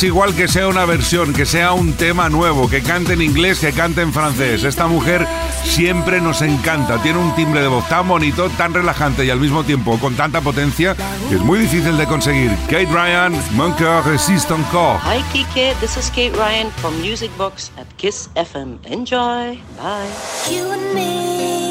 Es 0.00 0.04
igual 0.04 0.34
que 0.34 0.48
sea 0.48 0.66
una 0.66 0.86
versión, 0.86 1.34
que 1.34 1.44
sea 1.44 1.74
un 1.74 1.92
tema 1.92 2.30
nuevo, 2.30 2.70
que 2.70 2.80
cante 2.80 3.12
en 3.12 3.20
inglés, 3.20 3.58
que 3.58 3.70
cante 3.70 4.00
en 4.00 4.14
francés. 4.14 4.64
Esta 4.64 4.86
mujer 4.86 5.26
siempre 5.62 6.22
nos 6.22 6.40
encanta. 6.40 7.02
Tiene 7.02 7.18
un 7.18 7.34
timbre 7.34 7.60
de 7.60 7.68
voz 7.68 7.86
tan 7.86 8.08
bonito, 8.08 8.48
tan 8.56 8.72
relajante 8.72 9.26
y 9.26 9.28
al 9.28 9.38
mismo 9.38 9.62
tiempo 9.62 9.98
con 9.98 10.14
tanta 10.16 10.40
potencia 10.40 10.96
que 11.28 11.34
es 11.34 11.42
muy 11.42 11.58
difícil 11.58 11.98
de 11.98 12.06
conseguir. 12.06 12.50
Kate 12.70 12.86
Ryan, 12.86 13.34
Mon 13.52 13.74
cœur 13.74 14.02
résiste 14.06 14.54
encore. 14.54 14.98
Hi, 15.04 15.22
Kike. 15.34 15.74
This 15.80 15.98
is 15.98 16.08
Kate 16.08 16.34
Ryan 16.34 16.70
from 16.78 16.98
Music 17.02 17.30
Box 17.36 17.70
at 17.76 17.86
Kiss 17.98 18.30
FM. 18.36 18.78
Enjoy. 18.86 19.60
Bye. 19.76 20.08
You 20.50 20.64
and 20.72 20.94
me, 20.94 21.69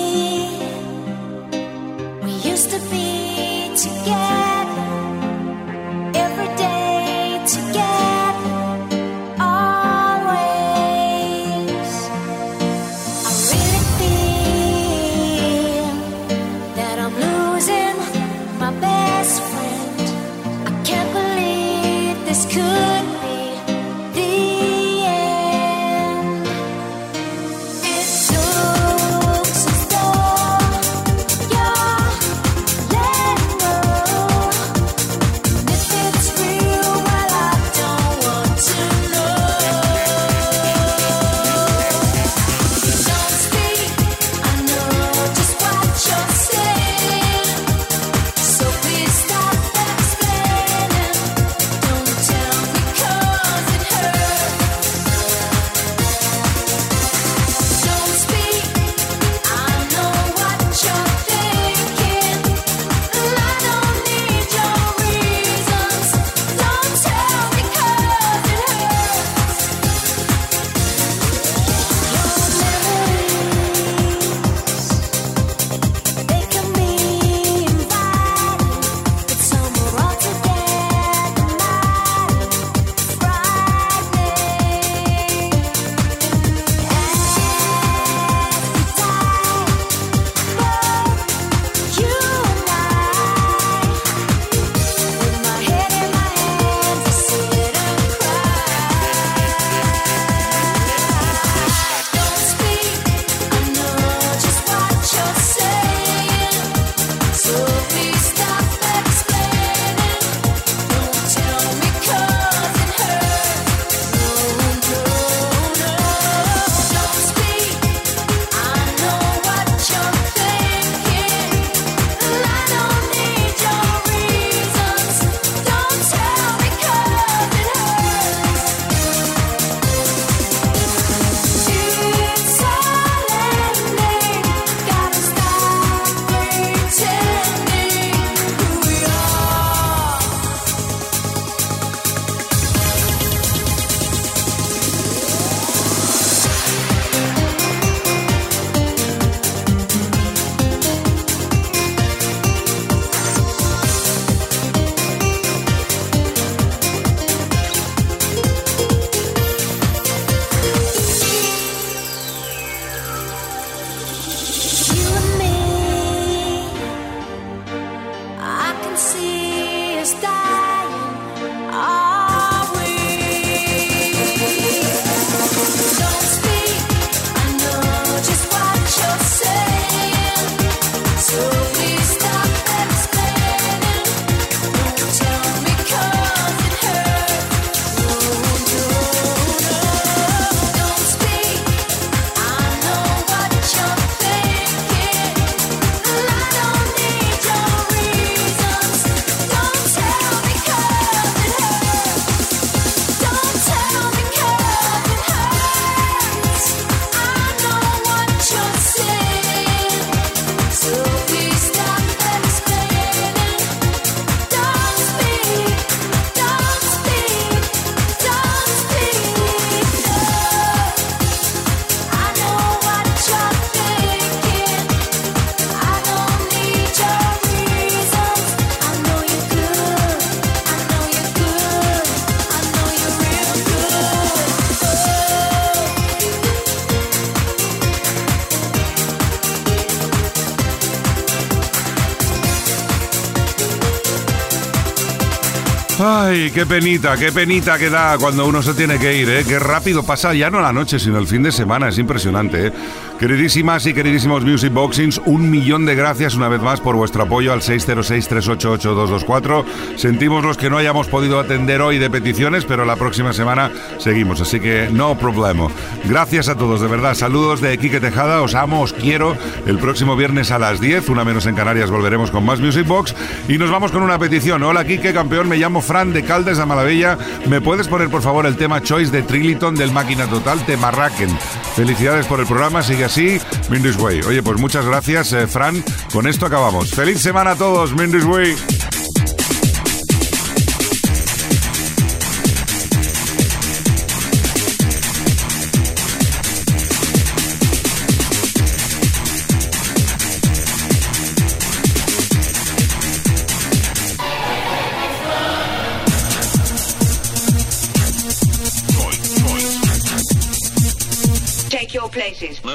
Ay, 246.30 246.52
qué 246.52 246.64
penita, 246.64 247.18
qué 247.18 247.32
penita 247.32 247.80
que 247.80 247.90
da 247.90 248.16
cuando 248.20 248.46
uno 248.46 248.62
se 248.62 248.76
tiene 248.76 249.00
que 249.00 249.18
ir, 249.18 249.28
¿eh? 249.30 249.44
Qué 249.48 249.58
rápido 249.58 250.04
pasa 250.04 250.32
ya 250.36 250.52
no 250.52 250.62
la 250.62 250.72
noche, 250.72 251.00
sino 251.00 251.18
el 251.18 251.26
fin 251.26 251.42
de 251.42 251.52
semana, 251.52 251.88
es 251.90 251.98
impresionante, 251.98 252.68
¿eh? 252.68 252.74
Queridísimas 253.20 253.86
y 253.86 253.94
queridísimos 253.94 254.44
Music 254.46 254.72
Boxings, 254.72 255.20
un 255.26 255.52
millón 255.52 255.86
de 255.86 255.94
gracias 255.94 256.36
una 256.36 256.48
vez 256.48 256.62
más 256.62 256.80
por 256.80 256.96
vuestro 256.96 257.24
apoyo 257.24 257.52
al 257.52 257.60
606-388-224. 257.60 259.66
Sentimos 259.98 260.46
los 260.46 260.56
que 260.56 260.70
no 260.70 260.78
hayamos 260.78 261.08
podido 261.08 261.38
atender 261.38 261.82
hoy 261.82 261.98
de 261.98 262.10
peticiones, 262.10 262.64
pero 262.64 262.86
la 262.86 262.96
próxima 262.96 263.34
semana 263.34 263.74
seguimos, 263.98 264.40
así 264.40 264.62
que 264.62 264.88
no 264.90 265.18
problema. 265.18 265.68
Gracias 266.06 266.48
a 266.48 266.56
todos, 266.56 266.80
de 266.80 266.88
verdad. 266.88 267.14
Saludos 267.14 267.60
de 267.60 267.78
Quique 267.78 268.00
Tejada, 268.00 268.42
os 268.42 268.56
amo, 268.56 268.84
os 268.84 268.94
quiero. 268.94 269.36
El 269.66 269.80
próximo 269.80 270.16
viernes 270.16 270.52
a 270.52 270.60
las 270.60 270.80
10, 270.80 271.10
una 271.10 271.26
menos 271.26 271.46
en 271.46 271.56
Canarias, 271.56 271.92
volveremos 271.92 272.32
con 272.32 272.46
más 272.46 272.62
Music 272.62 272.88
Box 272.88 273.14
y 273.50 273.58
nos 273.58 273.70
vamos 273.70 273.92
con 273.92 274.02
una 274.02 274.18
petición. 274.18 274.64
Hola 274.64 274.86
Quique, 274.86 275.12
campeón, 275.12 275.50
me 275.50 275.58
llamo 275.58 275.82
Fran 275.82 276.14
de 276.14 276.24
Caldes 276.24 276.58
de 276.58 276.66
Malavella. 276.66 277.18
¿Me 277.48 277.60
puedes 277.60 277.90
poner 277.90 278.08
por 278.08 278.22
favor 278.22 278.46
el 278.46 278.56
tema 278.56 278.82
Choice 278.82 279.12
de 279.12 279.24
Trilliton 279.24 279.76
del 279.76 279.92
Máquina 279.92 280.26
Total, 280.28 280.66
te 280.66 280.78
marraquen? 280.78 281.38
Felicidades 281.76 282.26
por 282.26 282.40
el 282.40 282.46
programa, 282.46 282.82
sigue 282.82 283.09
así, 283.10 283.42
Mindis 283.70 283.98
Way. 283.98 284.22
Oye, 284.22 284.44
pues 284.44 284.60
muchas 284.60 284.86
gracias, 284.86 285.34
eh, 285.34 285.48
Fran. 285.48 285.84
Con 286.14 286.28
esto 286.28 286.46
acabamos. 286.46 286.92
Feliz 286.92 287.20
semana 287.20 287.52
a 287.52 287.56
todos, 287.56 287.94
Mindis 287.94 288.24
Way. 288.24 288.56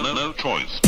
No, 0.02 0.14
no 0.14 0.32
choice. 0.32 0.83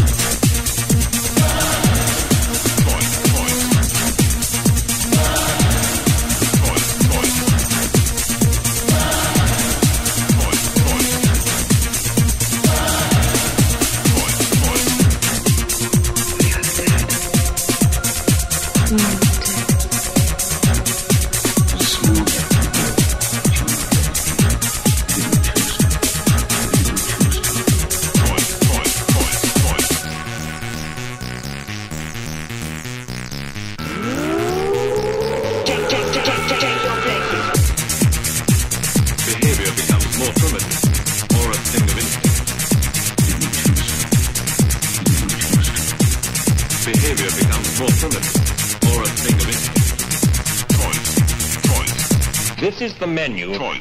Menu. 53.17 53.47
Choice, 53.47 53.59
choice. 53.59 53.76